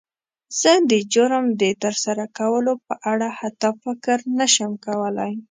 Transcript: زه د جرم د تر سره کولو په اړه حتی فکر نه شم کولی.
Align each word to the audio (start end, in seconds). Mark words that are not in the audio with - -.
زه 0.59 0.71
د 0.91 0.93
جرم 1.13 1.45
د 1.61 1.63
تر 1.83 1.93
سره 2.05 2.23
کولو 2.37 2.73
په 2.87 2.93
اړه 3.11 3.27
حتی 3.39 3.69
فکر 3.83 4.17
نه 4.37 4.45
شم 4.53 4.71
کولی. 4.85 5.31